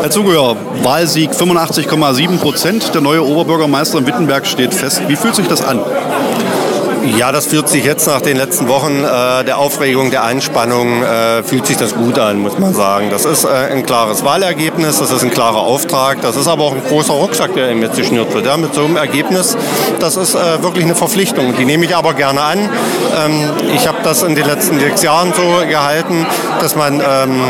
Herr 0.00 0.10
Zugehör, 0.10 0.56
Wahlsieg 0.82 1.32
85,7 1.32 2.38
Prozent. 2.38 2.94
Der 2.94 3.00
neue 3.00 3.22
Oberbürgermeister 3.24 3.98
in 3.98 4.06
Wittenberg 4.06 4.46
steht 4.46 4.72
fest. 4.72 5.02
Wie 5.08 5.16
fühlt 5.16 5.34
sich 5.34 5.48
das 5.48 5.62
an? 5.62 5.80
Ja, 7.04 7.32
das 7.32 7.46
fühlt 7.46 7.68
sich 7.68 7.84
jetzt 7.84 8.06
nach 8.06 8.20
den 8.20 8.36
letzten 8.36 8.68
Wochen 8.68 9.04
äh, 9.04 9.44
der 9.44 9.58
Aufregung, 9.58 10.10
der 10.10 10.24
Anspannung, 10.24 11.02
äh, 11.02 11.42
fühlt 11.42 11.66
sich 11.66 11.76
das 11.76 11.94
gut 11.94 12.18
an, 12.18 12.38
muss 12.38 12.58
man 12.58 12.74
sagen. 12.74 13.10
Das 13.10 13.24
ist 13.24 13.44
äh, 13.44 13.48
ein 13.48 13.86
klares 13.86 14.24
Wahlergebnis, 14.24 14.98
das 14.98 15.10
ist 15.10 15.22
ein 15.22 15.30
klarer 15.30 15.60
Auftrag, 15.60 16.20
das 16.22 16.36
ist 16.36 16.48
aber 16.48 16.64
auch 16.64 16.72
ein 16.72 16.82
großer 16.82 17.12
Rucksack, 17.12 17.54
der 17.54 17.70
ihm 17.70 17.82
jetzt 17.82 17.96
geschnürt 17.96 18.34
wird. 18.34 18.46
Ja, 18.46 18.56
mit 18.56 18.74
so 18.74 18.84
einem 18.84 18.96
Ergebnis, 18.96 19.56
das 20.00 20.16
ist 20.16 20.34
äh, 20.34 20.62
wirklich 20.62 20.84
eine 20.84 20.94
Verpflichtung. 20.94 21.54
Die 21.56 21.64
nehme 21.64 21.84
ich 21.84 21.94
aber 21.94 22.14
gerne 22.14 22.40
an. 22.40 22.58
Ähm, 22.58 23.50
ich 23.74 23.86
habe 23.86 23.98
das 24.02 24.22
in 24.22 24.34
den 24.34 24.46
letzten 24.46 24.78
sechs 24.80 25.02
Jahren 25.02 25.32
so 25.34 25.66
gehalten, 25.66 26.26
dass 26.60 26.74
man 26.74 27.00
ähm, 27.00 27.40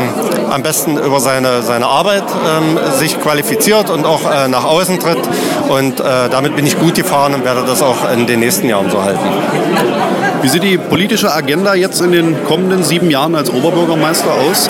am 0.49 0.63
besten 0.63 0.97
über 0.97 1.19
seine, 1.19 1.63
seine 1.63 1.87
Arbeit 1.87 2.23
ähm, 2.47 2.79
sich 2.97 3.19
qualifiziert 3.19 3.89
und 3.89 4.05
auch 4.05 4.29
äh, 4.29 4.47
nach 4.47 4.65
außen 4.65 4.99
tritt. 4.99 5.19
Und 5.67 5.99
äh, 5.99 6.29
damit 6.29 6.55
bin 6.55 6.65
ich 6.65 6.79
gut 6.79 6.95
gefahren 6.95 7.33
und 7.33 7.45
werde 7.45 7.63
das 7.65 7.81
auch 7.81 8.09
in 8.11 8.25
den 8.27 8.39
nächsten 8.39 8.67
Jahren 8.67 8.89
so 8.89 9.03
halten. 9.03 9.38
Wie 10.41 10.47
sieht 10.47 10.63
die 10.63 10.77
politische 10.77 11.33
Agenda 11.33 11.73
jetzt 11.73 12.01
in 12.01 12.11
den 12.11 12.43
kommenden 12.45 12.83
sieben 12.83 13.09
Jahren 13.09 13.35
als 13.35 13.49
Oberbürgermeister 13.49 14.31
aus? 14.33 14.69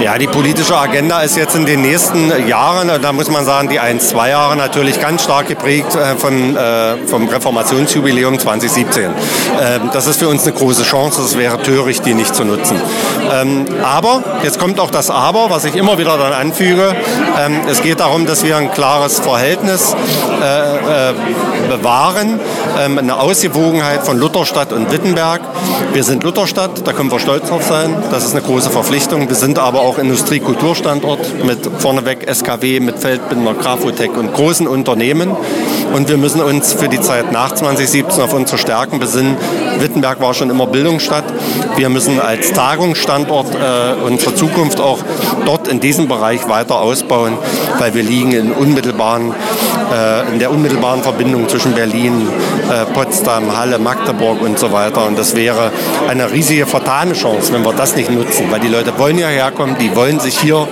Ja, 0.00 0.18
die 0.18 0.26
politische 0.26 0.76
Agenda 0.76 1.20
ist 1.20 1.36
jetzt 1.36 1.54
in 1.54 1.66
den 1.66 1.80
nächsten 1.80 2.48
Jahren, 2.48 2.90
da 3.00 3.12
muss 3.12 3.30
man 3.30 3.44
sagen, 3.44 3.68
die 3.68 3.78
ein, 3.78 4.00
zwei 4.00 4.30
Jahre 4.30 4.56
natürlich 4.56 5.00
ganz 5.00 5.22
stark 5.22 5.46
geprägt 5.46 5.94
äh, 5.94 6.16
von, 6.16 6.56
äh, 6.56 6.96
vom 7.06 7.28
Reformationsjubiläum 7.28 8.38
2017. 8.38 9.04
Ähm, 9.04 9.90
das 9.92 10.06
ist 10.06 10.18
für 10.18 10.28
uns 10.28 10.42
eine 10.42 10.52
große 10.52 10.82
Chance, 10.82 11.22
es 11.22 11.38
wäre 11.38 11.62
töricht, 11.62 12.04
die 12.04 12.14
nicht 12.14 12.34
zu 12.34 12.44
nutzen. 12.44 12.80
Ähm, 13.32 13.66
aber, 13.82 14.22
jetzt 14.42 14.58
kommt 14.58 14.80
auch 14.80 14.90
das 14.90 15.10
Aber, 15.10 15.48
was 15.50 15.64
ich 15.64 15.76
immer 15.76 15.96
wieder 15.96 16.18
dann 16.18 16.32
anfüge, 16.32 16.94
ähm, 17.40 17.60
es 17.68 17.80
geht 17.80 18.00
darum, 18.00 18.26
dass 18.26 18.42
wir 18.42 18.56
ein 18.56 18.72
klares 18.72 19.20
Verhältnis 19.20 19.94
äh, 20.40 21.12
bewahren, 21.68 22.40
eine 22.76 23.18
Ausgewogenheit 23.18 24.04
von 24.04 24.18
Lutherstadt 24.18 24.72
und 24.72 24.90
Wittenberg. 24.90 25.40
Wir 25.92 26.02
sind 26.02 26.24
Lutherstadt, 26.24 26.86
da 26.86 26.92
können 26.92 27.10
wir 27.10 27.20
stolz 27.20 27.48
drauf 27.48 27.62
sein, 27.62 27.94
das 28.10 28.24
ist 28.24 28.32
eine 28.32 28.42
große 28.42 28.70
Verpflichtung. 28.70 29.28
Wir 29.28 29.36
sind 29.36 29.58
aber 29.58 29.80
auch 29.80 29.98
Industrie-Kulturstandort 29.98 31.44
mit 31.44 31.58
vorneweg 31.78 32.28
SKW, 32.28 32.80
mit 32.80 32.98
Feldbinder, 32.98 33.54
Grafotec 33.54 34.16
und 34.16 34.32
großen 34.32 34.66
Unternehmen. 34.66 35.36
Und 35.92 36.08
wir 36.08 36.16
müssen 36.16 36.42
uns 36.42 36.72
für 36.72 36.88
die 36.88 37.00
Zeit 37.00 37.30
nach 37.30 37.52
2017 37.52 38.22
auf 38.22 38.32
unsere 38.32 38.58
Stärken 38.58 38.98
besinnen. 38.98 39.36
Wittenberg 39.78 40.20
war 40.20 40.34
schon 40.34 40.50
immer 40.50 40.66
Bildungsstadt. 40.66 41.24
Wir 41.76 41.88
müssen 41.88 42.20
als 42.20 42.52
Tagungsstandort 42.52 43.54
äh, 43.54 44.02
unsere 44.04 44.34
Zukunft 44.34 44.80
auch 44.80 44.98
dort 45.46 45.68
in 45.68 45.78
diesem 45.78 46.08
Bereich 46.08 46.48
weiter 46.48 46.80
ausbauen, 46.80 47.38
weil 47.78 47.94
wir 47.94 48.02
liegen 48.02 48.32
in, 48.32 48.52
unmittelbaren, 48.52 49.32
äh, 49.92 50.32
in 50.32 50.40
der 50.40 50.50
unmittelbaren 50.50 51.02
Verbindung 51.02 51.48
zwischen 51.48 51.74
Berlin, 51.74 52.28
äh, 52.68 52.84
Potsdam, 52.92 53.56
Halle, 53.56 53.78
Magdeburg 53.78 54.42
und 54.42 54.58
so 54.58 54.72
weiter. 54.72 55.06
Und 55.06 55.16
das 55.16 55.36
wäre 55.36 55.63
eine 56.08 56.30
riesige 56.30 56.66
vertane 56.66 57.12
Chance, 57.12 57.52
wenn 57.52 57.64
wir 57.64 57.72
das 57.72 57.96
nicht 57.96 58.10
nutzen, 58.10 58.50
weil 58.50 58.60
die 58.60 58.68
Leute 58.68 58.98
wollen 58.98 59.18
ja 59.18 59.28
herkommen, 59.28 59.76
die 59.78 59.94
wollen 59.94 60.20
sich 60.20 60.38
hier 60.38 60.66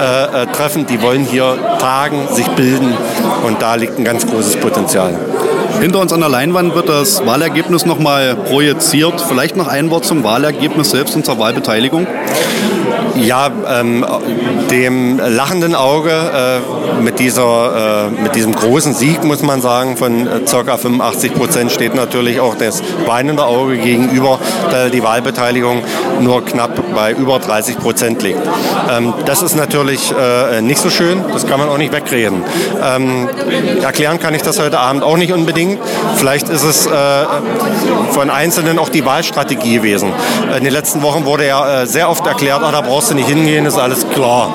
äh, 0.00 0.42
äh, 0.42 0.46
treffen, 0.46 0.86
die 0.86 1.00
wollen 1.02 1.24
hier 1.24 1.56
tagen, 1.78 2.28
sich 2.32 2.46
bilden 2.48 2.96
und 3.46 3.60
da 3.62 3.74
liegt 3.74 3.98
ein 3.98 4.04
ganz 4.04 4.26
großes 4.26 4.56
Potenzial. 4.56 5.14
Hinter 5.80 6.00
uns 6.00 6.12
an 6.12 6.20
der 6.20 6.28
Leinwand 6.28 6.74
wird 6.74 6.88
das 6.88 7.24
Wahlergebnis 7.24 7.86
nochmal 7.86 8.34
projiziert. 8.34 9.20
Vielleicht 9.20 9.56
noch 9.56 9.68
ein 9.68 9.90
Wort 9.90 10.04
zum 10.04 10.24
Wahlergebnis 10.24 10.90
selbst 10.90 11.14
und 11.14 11.24
zur 11.24 11.38
Wahlbeteiligung. 11.38 12.06
Ja, 13.14 13.50
ähm, 13.80 14.04
dem 14.70 15.18
lachenden 15.18 15.74
Auge 15.74 16.10
äh, 16.10 17.02
mit, 17.02 17.18
dieser, 17.18 18.10
äh, 18.16 18.22
mit 18.22 18.34
diesem 18.34 18.54
großen 18.54 18.94
Sieg, 18.94 19.24
muss 19.24 19.42
man 19.42 19.60
sagen, 19.60 19.96
von 19.96 20.26
äh, 20.26 20.40
ca. 20.40 20.76
85 20.76 21.34
Prozent 21.34 21.72
steht 21.72 21.94
natürlich 21.94 22.38
auch 22.40 22.54
das 22.54 22.82
weinende 23.06 23.44
Auge 23.44 23.78
gegenüber, 23.78 24.38
da 24.70 24.88
die 24.88 25.02
Wahlbeteiligung 25.02 25.82
nur 26.20 26.44
knapp 26.44 26.70
bei 26.94 27.12
über 27.12 27.38
30 27.38 27.78
Prozent 27.78 28.22
liegt. 28.22 28.40
Ähm, 28.90 29.14
das 29.26 29.42
ist 29.42 29.56
natürlich 29.56 30.12
äh, 30.12 30.60
nicht 30.60 30.80
so 30.80 30.90
schön, 30.90 31.22
das 31.32 31.46
kann 31.46 31.58
man 31.58 31.68
auch 31.68 31.78
nicht 31.78 31.92
wegreden. 31.92 32.44
Ähm, 32.82 33.28
erklären 33.82 34.20
kann 34.20 34.34
ich 34.34 34.42
das 34.42 34.60
heute 34.60 34.78
Abend 34.78 35.02
auch 35.02 35.16
nicht 35.16 35.32
unbedingt. 35.32 35.67
Vielleicht 36.16 36.48
ist 36.48 36.62
es 36.62 36.86
äh, 36.86 36.90
von 38.12 38.30
Einzelnen 38.30 38.78
auch 38.78 38.88
die 38.88 39.04
Wahlstrategie 39.04 39.74
gewesen. 39.74 40.12
In 40.56 40.64
den 40.64 40.72
letzten 40.72 41.02
Wochen 41.02 41.24
wurde 41.24 41.46
ja 41.46 41.82
äh, 41.82 41.86
sehr 41.86 42.08
oft 42.08 42.26
erklärt, 42.26 42.62
ah, 42.62 42.72
da 42.72 42.80
brauchst 42.80 43.10
du 43.10 43.14
nicht 43.14 43.28
hingehen, 43.28 43.66
ist 43.66 43.78
alles 43.78 44.08
klar. 44.08 44.54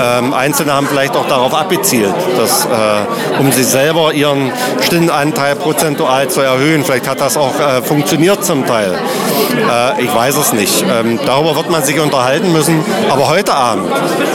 Ähm, 0.00 0.34
Einzelne 0.34 0.72
haben 0.72 0.86
vielleicht 0.86 1.16
auch 1.16 1.26
darauf 1.26 1.54
abgezielt, 1.54 2.14
dass, 2.36 2.66
äh, 2.66 3.40
um 3.40 3.50
sich 3.52 3.66
selber 3.66 4.12
ihren 4.12 4.52
Stimmenanteil 4.80 5.56
prozentual 5.56 6.28
zu 6.28 6.40
erhöhen. 6.40 6.84
Vielleicht 6.84 7.08
hat 7.08 7.20
das 7.20 7.36
auch 7.36 7.58
äh, 7.58 7.82
funktioniert 7.82 8.44
zum 8.44 8.66
Teil. 8.66 8.92
Äh, 8.92 10.02
ich 10.02 10.14
weiß 10.14 10.36
es 10.36 10.52
nicht. 10.52 10.84
Ähm, 10.90 11.18
darüber 11.24 11.56
wird 11.56 11.70
man 11.70 11.82
sich 11.82 11.98
unterhalten 12.00 12.52
müssen. 12.52 12.84
Aber 13.10 13.28
heute 13.28 13.54
Abend, 13.54 13.88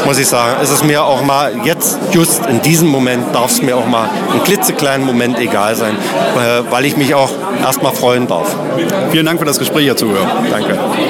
muss 0.05 0.17
ich 0.17 0.27
sagen, 0.27 0.61
ist 0.61 0.71
es 0.71 0.83
mir 0.83 1.03
auch 1.03 1.21
mal 1.21 1.53
jetzt, 1.63 1.97
just 2.11 2.45
in 2.47 2.61
diesem 2.61 2.87
Moment, 2.87 3.33
darf 3.33 3.51
es 3.51 3.61
mir 3.61 3.75
auch 3.77 3.87
mal 3.87 4.09
einen 4.31 4.43
klitzekleinen 4.43 5.05
Moment 5.05 5.39
egal 5.39 5.75
sein, 5.75 5.97
weil 6.69 6.85
ich 6.85 6.97
mich 6.97 7.13
auch 7.13 7.31
erst 7.61 7.81
mal 7.83 7.93
freuen 7.93 8.27
darf. 8.27 8.55
Vielen 9.11 9.25
Dank 9.25 9.39
für 9.39 9.45
das 9.45 9.59
Gespräch, 9.59 9.87
Herr 9.87 9.97
Zuhörer. 9.97 10.27
Danke. 10.49 10.77